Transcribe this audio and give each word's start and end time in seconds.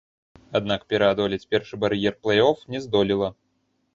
Аднак 0.59 0.85
пераадолець 0.93 1.43
першы 1.51 1.79
бар'ер 1.85 2.17
плэй-оф 2.23 2.63
не 2.77 2.83
здолела. 2.87 3.29